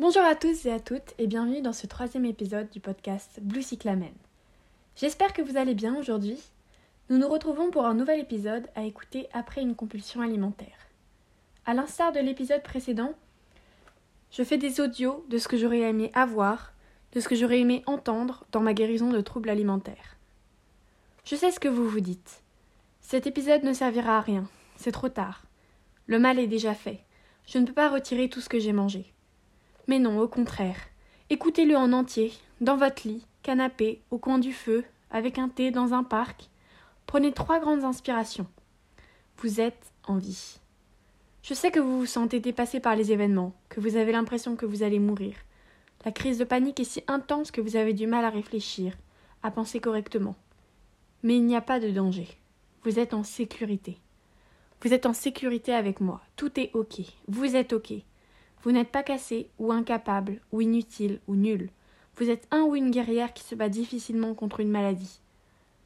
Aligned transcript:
Bonjour 0.00 0.22
à 0.22 0.34
tous 0.34 0.64
et 0.64 0.72
à 0.72 0.80
toutes 0.80 1.12
et 1.18 1.26
bienvenue 1.26 1.60
dans 1.60 1.74
ce 1.74 1.86
troisième 1.86 2.24
épisode 2.24 2.70
du 2.70 2.80
podcast 2.80 3.38
Blue 3.42 3.60
Cyclamen. 3.60 4.14
J'espère 4.96 5.34
que 5.34 5.42
vous 5.42 5.58
allez 5.58 5.74
bien 5.74 5.94
aujourd'hui. 5.94 6.38
Nous 7.10 7.18
nous 7.18 7.28
retrouvons 7.28 7.70
pour 7.70 7.84
un 7.84 7.92
nouvel 7.92 8.18
épisode 8.18 8.66
à 8.74 8.84
écouter 8.84 9.28
après 9.34 9.60
une 9.60 9.74
compulsion 9.74 10.22
alimentaire. 10.22 10.88
À 11.66 11.74
l'instar 11.74 12.10
de 12.10 12.20
l'épisode 12.20 12.62
précédent, 12.62 13.12
je 14.30 14.42
fais 14.42 14.56
des 14.56 14.80
audios 14.80 15.26
de 15.28 15.36
ce 15.36 15.46
que 15.46 15.58
j'aurais 15.58 15.80
aimé 15.80 16.10
avoir, 16.14 16.72
de 17.12 17.20
ce 17.20 17.28
que 17.28 17.36
j'aurais 17.36 17.60
aimé 17.60 17.82
entendre 17.84 18.46
dans 18.50 18.60
ma 18.60 18.72
guérison 18.72 19.10
de 19.10 19.20
troubles 19.20 19.50
alimentaires. 19.50 20.16
Je 21.26 21.36
sais 21.36 21.50
ce 21.50 21.60
que 21.60 21.68
vous 21.68 21.86
vous 21.86 22.00
dites. 22.00 22.42
Cet 23.02 23.26
épisode 23.26 23.62
ne 23.62 23.74
servira 23.74 24.16
à 24.16 24.22
rien, 24.22 24.48
c'est 24.76 24.90
trop 24.90 25.10
tard. 25.10 25.42
Le 26.06 26.18
mal 26.18 26.38
est 26.38 26.46
déjà 26.46 26.72
fait. 26.72 27.04
Je 27.46 27.58
ne 27.58 27.66
peux 27.66 27.74
pas 27.74 27.90
retirer 27.90 28.30
tout 28.30 28.40
ce 28.40 28.48
que 28.48 28.58
j'ai 28.58 28.72
mangé. 28.72 29.12
Mais 29.88 29.98
non, 29.98 30.18
au 30.20 30.28
contraire. 30.28 30.76
Écoutez-le 31.30 31.76
en 31.76 31.92
entier, 31.92 32.32
dans 32.60 32.76
votre 32.76 33.06
lit, 33.06 33.26
canapé, 33.42 34.00
au 34.10 34.18
coin 34.18 34.38
du 34.38 34.52
feu, 34.52 34.84
avec 35.10 35.38
un 35.38 35.48
thé 35.48 35.70
dans 35.70 35.94
un 35.94 36.04
parc. 36.04 36.48
Prenez 37.06 37.32
trois 37.32 37.58
grandes 37.58 37.84
inspirations. 37.84 38.46
Vous 39.38 39.60
êtes 39.60 39.92
en 40.06 40.18
vie. 40.18 40.58
Je 41.42 41.54
sais 41.54 41.70
que 41.70 41.80
vous 41.80 41.98
vous 41.98 42.06
sentez 42.06 42.38
dépassé 42.38 42.78
par 42.78 42.94
les 42.94 43.10
événements, 43.10 43.52
que 43.68 43.80
vous 43.80 43.96
avez 43.96 44.12
l'impression 44.12 44.54
que 44.54 44.66
vous 44.66 44.84
allez 44.84 45.00
mourir. 45.00 45.34
La 46.04 46.12
crise 46.12 46.38
de 46.38 46.44
panique 46.44 46.80
est 46.80 46.84
si 46.84 47.02
intense 47.08 47.50
que 47.50 47.60
vous 47.60 47.76
avez 47.76 47.94
du 47.94 48.06
mal 48.06 48.24
à 48.24 48.30
réfléchir, 48.30 48.94
à 49.42 49.50
penser 49.50 49.80
correctement. 49.80 50.36
Mais 51.22 51.36
il 51.36 51.44
n'y 51.44 51.56
a 51.56 51.60
pas 51.60 51.80
de 51.80 51.90
danger. 51.90 52.28
Vous 52.84 52.98
êtes 52.98 53.14
en 53.14 53.24
sécurité. 53.24 53.98
Vous 54.82 54.92
êtes 54.92 55.06
en 55.06 55.12
sécurité 55.12 55.72
avec 55.72 56.00
moi. 56.00 56.20
Tout 56.36 56.58
est 56.58 56.70
OK. 56.74 57.00
Vous 57.28 57.56
êtes 57.56 57.72
OK. 57.72 57.92
Vous 58.62 58.72
n'êtes 58.72 58.90
pas 58.90 59.02
cassé, 59.02 59.48
ou 59.58 59.72
incapable, 59.72 60.40
ou 60.52 60.60
inutile, 60.60 61.20
ou 61.26 61.34
nul. 61.34 61.70
Vous 62.16 62.30
êtes 62.30 62.46
un 62.50 62.62
ou 62.62 62.76
une 62.76 62.90
guerrière 62.90 63.32
qui 63.32 63.42
se 63.42 63.54
bat 63.54 63.68
difficilement 63.68 64.34
contre 64.34 64.60
une 64.60 64.70
maladie. 64.70 65.20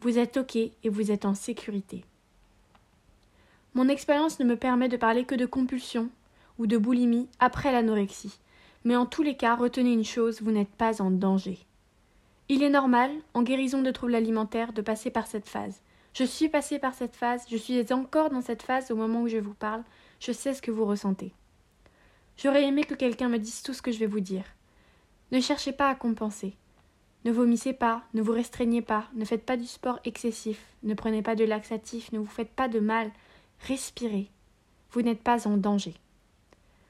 Vous 0.00 0.18
êtes 0.18 0.36
OK 0.36 0.56
et 0.56 0.88
vous 0.88 1.10
êtes 1.10 1.24
en 1.24 1.34
sécurité. 1.34 2.04
Mon 3.74 3.88
expérience 3.88 4.38
ne 4.38 4.44
me 4.44 4.56
permet 4.56 4.88
de 4.88 4.96
parler 4.96 5.24
que 5.24 5.34
de 5.34 5.46
compulsion 5.46 6.10
ou 6.58 6.66
de 6.66 6.78
boulimie 6.78 7.28
après 7.40 7.72
l'anorexie. 7.72 8.38
Mais 8.84 8.96
en 8.96 9.06
tous 9.06 9.22
les 9.22 9.36
cas, 9.36 9.54
retenez 9.54 9.92
une 9.92 10.04
chose, 10.04 10.42
vous 10.42 10.50
n'êtes 10.50 10.68
pas 10.68 11.00
en 11.00 11.10
danger. 11.10 11.58
Il 12.48 12.62
est 12.62 12.70
normal, 12.70 13.10
en 13.34 13.42
guérison 13.42 13.82
de 13.82 13.90
troubles 13.90 14.14
alimentaires, 14.14 14.72
de 14.72 14.82
passer 14.82 15.10
par 15.10 15.26
cette 15.26 15.48
phase. 15.48 15.80
Je 16.12 16.24
suis 16.24 16.48
passé 16.48 16.78
par 16.78 16.94
cette 16.94 17.16
phase, 17.16 17.46
je 17.50 17.56
suis 17.56 17.92
encore 17.92 18.30
dans 18.30 18.42
cette 18.42 18.62
phase 18.62 18.90
au 18.90 18.96
moment 18.96 19.22
où 19.22 19.28
je 19.28 19.38
vous 19.38 19.54
parle, 19.54 19.82
je 20.20 20.32
sais 20.32 20.52
ce 20.52 20.60
que 20.60 20.70
vous 20.70 20.84
ressentez. 20.84 21.32
J'aurais 22.36 22.64
aimé 22.64 22.84
que 22.84 22.94
quelqu'un 22.94 23.28
me 23.28 23.38
dise 23.38 23.62
tout 23.62 23.74
ce 23.74 23.82
que 23.82 23.92
je 23.92 23.98
vais 23.98 24.06
vous 24.06 24.20
dire. 24.20 24.44
Ne 25.30 25.40
cherchez 25.40 25.72
pas 25.72 25.88
à 25.88 25.94
compenser. 25.94 26.54
Ne 27.24 27.30
vomissez 27.30 27.72
pas, 27.72 28.02
ne 28.14 28.22
vous 28.22 28.32
restreignez 28.32 28.82
pas, 28.82 29.06
ne 29.14 29.24
faites 29.24 29.46
pas 29.46 29.56
du 29.56 29.66
sport 29.66 30.00
excessif, 30.04 30.60
ne 30.82 30.94
prenez 30.94 31.22
pas 31.22 31.36
de 31.36 31.44
laxatif, 31.44 32.10
ne 32.12 32.18
vous 32.18 32.26
faites 32.26 32.50
pas 32.50 32.68
de 32.68 32.80
mal. 32.80 33.10
Respirez. 33.60 34.28
Vous 34.90 35.02
n'êtes 35.02 35.22
pas 35.22 35.46
en 35.46 35.56
danger. 35.56 35.94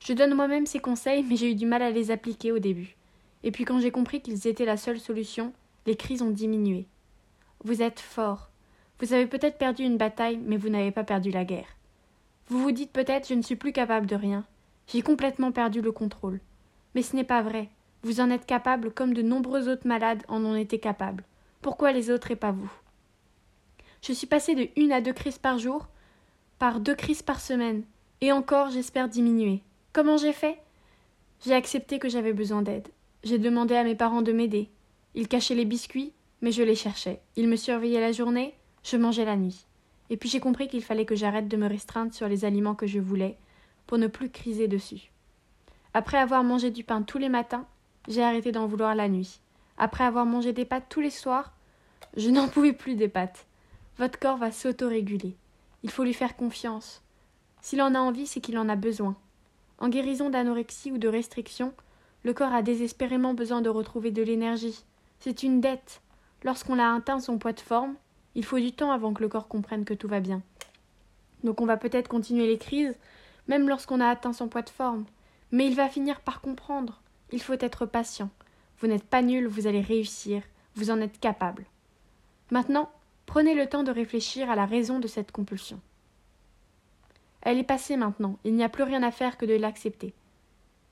Je 0.00 0.12
donne 0.14 0.34
moi-même 0.34 0.66
ces 0.66 0.80
conseils, 0.80 1.22
mais 1.22 1.36
j'ai 1.36 1.50
eu 1.50 1.54
du 1.54 1.66
mal 1.66 1.82
à 1.82 1.90
les 1.90 2.10
appliquer 2.10 2.52
au 2.52 2.58
début. 2.58 2.96
Et 3.42 3.50
puis 3.50 3.64
quand 3.64 3.80
j'ai 3.80 3.90
compris 3.90 4.22
qu'ils 4.22 4.46
étaient 4.46 4.64
la 4.64 4.78
seule 4.78 4.98
solution, 4.98 5.52
les 5.86 5.96
crises 5.96 6.22
ont 6.22 6.30
diminué. 6.30 6.86
Vous 7.62 7.82
êtes 7.82 8.00
fort. 8.00 8.48
Vous 9.00 9.12
avez 9.12 9.26
peut-être 9.26 9.58
perdu 9.58 9.82
une 9.82 9.98
bataille, 9.98 10.38
mais 10.38 10.56
vous 10.56 10.70
n'avez 10.70 10.90
pas 10.90 11.04
perdu 11.04 11.30
la 11.30 11.44
guerre. 11.44 11.76
Vous 12.48 12.60
vous 12.60 12.72
dites 12.72 12.92
peut-être 12.92 13.28
je 13.28 13.34
ne 13.34 13.42
suis 13.42 13.56
plus 13.56 13.72
capable 13.72 14.06
de 14.06 14.16
rien, 14.16 14.44
j'ai 14.86 15.02
complètement 15.02 15.52
perdu 15.52 15.80
le 15.80 15.92
contrôle. 15.92 16.40
Mais 16.94 17.02
ce 17.02 17.16
n'est 17.16 17.24
pas 17.24 17.42
vrai. 17.42 17.68
Vous 18.02 18.20
en 18.20 18.30
êtes 18.30 18.46
capable 18.46 18.92
comme 18.92 19.14
de 19.14 19.22
nombreux 19.22 19.68
autres 19.68 19.86
malades 19.86 20.22
en 20.28 20.44
ont 20.44 20.56
été 20.56 20.78
capables. 20.78 21.24
Pourquoi 21.62 21.92
les 21.92 22.10
autres 22.10 22.30
et 22.30 22.36
pas 22.36 22.52
vous? 22.52 22.70
Je 24.02 24.12
suis 24.12 24.26
passé 24.26 24.54
de 24.54 24.68
une 24.76 24.92
à 24.92 25.00
deux 25.00 25.14
crises 25.14 25.38
par 25.38 25.58
jour, 25.58 25.88
par 26.58 26.80
deux 26.80 26.94
crises 26.94 27.22
par 27.22 27.40
semaine, 27.40 27.84
et 28.20 28.32
encore 28.32 28.70
j'espère 28.70 29.08
diminuer. 29.08 29.62
Comment 29.92 30.18
j'ai 30.18 30.34
fait? 30.34 30.58
J'ai 31.44 31.54
accepté 31.54 31.98
que 31.98 32.08
j'avais 32.08 32.34
besoin 32.34 32.62
d'aide. 32.62 32.88
J'ai 33.22 33.38
demandé 33.38 33.74
à 33.74 33.84
mes 33.84 33.94
parents 33.94 34.22
de 34.22 34.32
m'aider. 34.32 34.68
Ils 35.14 35.28
cachaient 35.28 35.54
les 35.54 35.64
biscuits, 35.64 36.12
mais 36.42 36.52
je 36.52 36.62
les 36.62 36.74
cherchais. 36.74 37.20
Ils 37.36 37.48
me 37.48 37.56
surveillaient 37.56 38.00
la 38.00 38.12
journée, 38.12 38.54
je 38.82 38.98
mangeais 38.98 39.24
la 39.24 39.36
nuit. 39.36 39.64
Et 40.10 40.18
puis 40.18 40.28
j'ai 40.28 40.40
compris 40.40 40.68
qu'il 40.68 40.82
fallait 40.82 41.06
que 41.06 41.14
j'arrête 41.14 41.48
de 41.48 41.56
me 41.56 41.66
restreindre 41.66 42.12
sur 42.12 42.28
les 42.28 42.44
aliments 42.44 42.74
que 42.74 42.86
je 42.86 42.98
voulais, 42.98 43.38
pour 43.86 43.98
ne 43.98 44.06
plus 44.06 44.30
criser 44.30 44.68
dessus. 44.68 45.10
Après 45.92 46.18
avoir 46.18 46.42
mangé 46.42 46.70
du 46.70 46.84
pain 46.84 47.02
tous 47.02 47.18
les 47.18 47.28
matins, 47.28 47.66
j'ai 48.08 48.22
arrêté 48.22 48.52
d'en 48.52 48.66
vouloir 48.66 48.94
la 48.94 49.08
nuit. 49.08 49.40
Après 49.78 50.04
avoir 50.04 50.26
mangé 50.26 50.52
des 50.52 50.64
pâtes 50.64 50.86
tous 50.88 51.00
les 51.00 51.10
soirs, 51.10 51.52
je 52.16 52.30
n'en 52.30 52.48
pouvais 52.48 52.72
plus 52.72 52.94
des 52.94 53.08
pâtes. 53.08 53.46
Votre 53.98 54.18
corps 54.18 54.36
va 54.36 54.50
s'autoréguler. 54.50 55.36
Il 55.82 55.90
faut 55.90 56.04
lui 56.04 56.14
faire 56.14 56.36
confiance. 56.36 57.02
S'il 57.60 57.80
en 57.82 57.94
a 57.94 57.98
envie, 57.98 58.26
c'est 58.26 58.40
qu'il 58.40 58.58
en 58.58 58.68
a 58.68 58.76
besoin. 58.76 59.16
En 59.78 59.88
guérison 59.88 60.30
d'anorexie 60.30 60.92
ou 60.92 60.98
de 60.98 61.08
restriction, 61.08 61.72
le 62.24 62.32
corps 62.32 62.52
a 62.52 62.62
désespérément 62.62 63.34
besoin 63.34 63.62
de 63.62 63.68
retrouver 63.68 64.10
de 64.10 64.22
l'énergie. 64.22 64.84
C'est 65.20 65.42
une 65.42 65.60
dette. 65.60 66.00
Lorsqu'on 66.42 66.78
a 66.78 66.94
atteint 66.94 67.20
son 67.20 67.38
poids 67.38 67.52
de 67.52 67.60
forme, 67.60 67.94
il 68.34 68.44
faut 68.44 68.58
du 68.58 68.72
temps 68.72 68.90
avant 68.90 69.12
que 69.12 69.22
le 69.22 69.28
corps 69.28 69.48
comprenne 69.48 69.84
que 69.84 69.94
tout 69.94 70.08
va 70.08 70.20
bien. 70.20 70.42
Donc 71.42 71.60
on 71.60 71.66
va 71.66 71.76
peut-être 71.76 72.08
continuer 72.08 72.46
les 72.46 72.58
crises, 72.58 72.96
même 73.48 73.68
lorsqu'on 73.68 74.00
a 74.00 74.08
atteint 74.08 74.32
son 74.32 74.48
poids 74.48 74.62
de 74.62 74.70
forme. 74.70 75.04
Mais 75.52 75.66
il 75.66 75.76
va 75.76 75.88
finir 75.88 76.20
par 76.20 76.40
comprendre. 76.40 77.00
Il 77.30 77.40
faut 77.40 77.54
être 77.58 77.86
patient. 77.86 78.30
Vous 78.78 78.86
n'êtes 78.86 79.04
pas 79.04 79.22
nul, 79.22 79.46
vous 79.46 79.66
allez 79.66 79.80
réussir, 79.80 80.42
vous 80.74 80.90
en 80.90 81.00
êtes 81.00 81.20
capable. 81.20 81.64
Maintenant, 82.50 82.90
prenez 83.26 83.54
le 83.54 83.66
temps 83.66 83.82
de 83.82 83.90
réfléchir 83.90 84.50
à 84.50 84.56
la 84.56 84.66
raison 84.66 84.98
de 84.98 85.06
cette 85.06 85.32
compulsion. 85.32 85.80
Elle 87.42 87.58
est 87.58 87.64
passée 87.64 87.96
maintenant, 87.96 88.38
il 88.44 88.54
n'y 88.54 88.64
a 88.64 88.68
plus 88.68 88.82
rien 88.82 89.02
à 89.02 89.10
faire 89.10 89.36
que 89.36 89.46
de 89.46 89.54
l'accepter. 89.54 90.14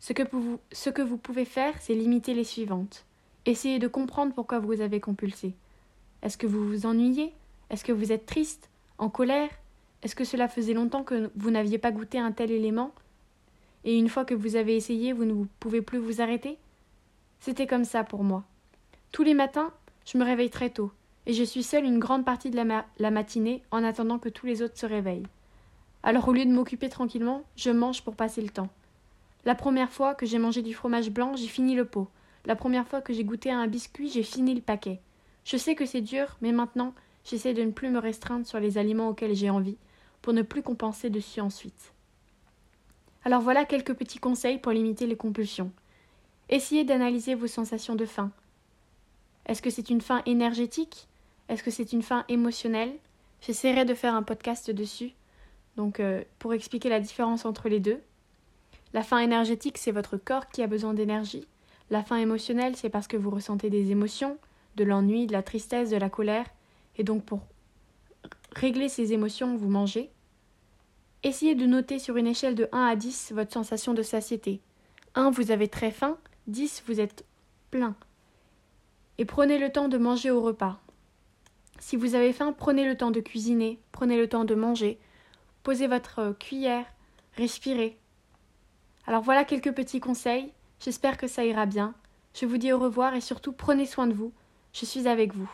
Ce 0.00 0.12
que, 0.12 0.24
vous, 0.32 0.58
vous 1.06 1.16
pouvez 1.16 1.44
faire, 1.44 1.74
c'est 1.80 1.94
limiter 1.94 2.34
les 2.34 2.44
suivantes. 2.44 3.04
Essayez 3.46 3.78
de 3.78 3.88
comprendre 3.88 4.34
pourquoi 4.34 4.58
vous 4.58 4.80
avez 4.80 5.00
compulsé. 5.00 5.54
Est-ce 6.22 6.36
que 6.36 6.46
vous 6.46 6.66
vous 6.66 6.86
ennuyez? 6.86 7.32
Est-ce 7.70 7.84
que 7.84 7.92
vous 7.92 8.12
êtes 8.12 8.26
triste? 8.26 8.68
En 8.98 9.08
colère? 9.08 9.50
Est-ce 10.02 10.16
que 10.16 10.24
cela 10.24 10.48
faisait 10.48 10.74
longtemps 10.74 11.04
que 11.04 11.30
vous 11.36 11.50
n'aviez 11.50 11.78
pas 11.78 11.92
goûté 11.92 12.18
un 12.18 12.32
tel 12.32 12.50
élément? 12.50 12.92
Et 13.84 13.96
une 13.96 14.08
fois 14.08 14.24
que 14.24 14.34
vous 14.34 14.56
avez 14.56 14.76
essayé, 14.76 15.12
vous 15.12 15.24
ne 15.24 15.44
pouvez 15.60 15.80
plus 15.80 15.98
vous 15.98 16.20
arrêter? 16.20 16.58
C'était 17.40 17.66
comme 17.66 17.84
ça 17.84 18.02
pour 18.04 18.24
moi. 18.24 18.44
Tous 19.12 19.22
les 19.22 19.34
matins, 19.34 19.72
je 20.04 20.18
me 20.18 20.24
réveille 20.24 20.50
très 20.50 20.70
tôt, 20.70 20.92
et 21.26 21.32
je 21.32 21.44
suis 21.44 21.62
seule 21.62 21.84
une 21.84 21.98
grande 21.98 22.24
partie 22.24 22.50
de 22.50 22.56
la, 22.56 23.10
matinée 23.10 23.62
en 23.70 23.84
attendant 23.84 24.18
que 24.18 24.28
tous 24.28 24.46
les 24.46 24.62
autres 24.62 24.78
se 24.78 24.86
réveillent. 24.86 25.26
Alors 26.02 26.26
au 26.26 26.32
lieu 26.32 26.44
de 26.44 26.50
m'occuper 26.50 26.88
tranquillement, 26.88 27.44
je 27.56 27.70
mange 27.70 28.02
pour 28.02 28.16
passer 28.16 28.42
le 28.42 28.48
temps. 28.48 28.70
La 29.44 29.54
première 29.54 29.90
fois 29.90 30.14
que 30.14 30.26
j'ai 30.26 30.38
mangé 30.38 30.62
du 30.62 30.74
fromage 30.74 31.10
blanc, 31.10 31.36
j'ai 31.36 31.48
fini 31.48 31.74
le 31.74 31.84
pot. 31.84 32.08
La 32.44 32.56
première 32.56 32.88
fois 32.88 33.00
que 33.00 33.12
j'ai 33.12 33.24
goûté 33.24 33.50
à 33.50 33.58
un 33.58 33.68
biscuit, 33.68 34.08
j'ai 34.08 34.24
fini 34.24 34.54
le 34.54 34.60
paquet. 34.60 35.00
Je 35.44 35.56
sais 35.56 35.76
que 35.76 35.86
c'est 35.86 36.00
dur, 36.00 36.36
mais 36.40 36.52
maintenant, 36.52 36.92
j'essaie 37.24 37.54
de 37.54 37.62
ne 37.62 37.70
plus 37.70 37.88
me 37.88 37.98
restreindre 37.98 38.46
sur 38.46 38.58
les 38.58 38.78
aliments 38.78 39.08
auxquels 39.08 39.34
j'ai 39.34 39.50
envie, 39.50 39.76
pour 40.22 40.32
ne 40.32 40.42
plus 40.42 40.62
compenser 40.62 41.10
dessus 41.10 41.40
ensuite. 41.40 41.92
Alors 43.24 43.42
voilà 43.42 43.64
quelques 43.64 43.94
petits 43.94 44.18
conseils 44.18 44.58
pour 44.58 44.72
limiter 44.72 45.06
les 45.06 45.16
compulsions. 45.16 45.70
Essayez 46.48 46.84
d'analyser 46.84 47.34
vos 47.34 47.46
sensations 47.46 47.94
de 47.94 48.06
faim. 48.06 48.30
Est-ce 49.46 49.62
que 49.62 49.70
c'est 49.70 49.90
une 49.90 50.00
faim 50.00 50.22
énergétique? 50.26 51.08
Est-ce 51.48 51.62
que 51.62 51.70
c'est 51.70 51.92
une 51.92 52.02
faim 52.02 52.24
émotionnelle? 52.28 52.92
J'essaierai 53.40 53.84
de 53.84 53.94
faire 53.94 54.14
un 54.14 54.22
podcast 54.22 54.70
dessus, 54.70 55.12
donc 55.76 55.98
euh, 55.98 56.22
pour 56.38 56.54
expliquer 56.54 56.88
la 56.88 57.00
différence 57.00 57.44
entre 57.44 57.68
les 57.68 57.80
deux. 57.80 58.00
La 58.92 59.02
faim 59.02 59.18
énergétique, 59.18 59.78
c'est 59.78 59.90
votre 59.90 60.16
corps 60.16 60.48
qui 60.48 60.62
a 60.62 60.66
besoin 60.66 60.94
d'énergie. 60.94 61.46
La 61.90 62.02
faim 62.02 62.16
émotionnelle, 62.16 62.76
c'est 62.76 62.90
parce 62.90 63.08
que 63.08 63.16
vous 63.16 63.30
ressentez 63.30 63.70
des 63.70 63.90
émotions, 63.90 64.38
de 64.76 64.84
l'ennui, 64.84 65.26
de 65.26 65.32
la 65.32 65.42
tristesse, 65.42 65.90
de 65.90 65.96
la 65.96 66.08
colère, 66.08 66.46
et 66.96 67.04
donc 67.04 67.24
pour 67.24 67.40
régler 68.54 68.88
ces 68.88 69.12
émotions, 69.12 69.56
vous 69.56 69.68
mangez. 69.68 70.10
Essayez 71.24 71.54
de 71.54 71.66
noter 71.66 72.00
sur 72.00 72.16
une 72.16 72.26
échelle 72.26 72.56
de 72.56 72.68
1 72.72 72.84
à 72.84 72.96
10 72.96 73.32
votre 73.34 73.52
sensation 73.52 73.94
de 73.94 74.02
satiété. 74.02 74.60
1, 75.14 75.30
vous 75.30 75.52
avez 75.52 75.68
très 75.68 75.92
faim, 75.92 76.18
10, 76.48 76.82
vous 76.86 76.98
êtes 76.98 77.24
plein. 77.70 77.94
Et 79.18 79.24
prenez 79.24 79.58
le 79.58 79.70
temps 79.70 79.88
de 79.88 79.98
manger 79.98 80.32
au 80.32 80.42
repas. 80.42 80.80
Si 81.78 81.96
vous 81.96 82.16
avez 82.16 82.32
faim, 82.32 82.52
prenez 82.52 82.84
le 82.84 82.96
temps 82.96 83.12
de 83.12 83.20
cuisiner, 83.20 83.78
prenez 83.92 84.16
le 84.16 84.28
temps 84.28 84.44
de 84.44 84.56
manger, 84.56 84.98
posez 85.62 85.86
votre 85.86 86.34
cuillère, 86.40 86.86
respirez. 87.36 87.98
Alors 89.06 89.22
voilà 89.22 89.44
quelques 89.44 89.72
petits 89.72 90.00
conseils, 90.00 90.52
j'espère 90.80 91.16
que 91.18 91.28
ça 91.28 91.44
ira 91.44 91.66
bien. 91.66 91.94
Je 92.34 92.46
vous 92.46 92.56
dis 92.56 92.72
au 92.72 92.78
revoir 92.78 93.14
et 93.14 93.20
surtout 93.20 93.52
prenez 93.52 93.86
soin 93.86 94.08
de 94.08 94.14
vous, 94.14 94.32
je 94.72 94.86
suis 94.86 95.06
avec 95.06 95.34
vous. 95.34 95.50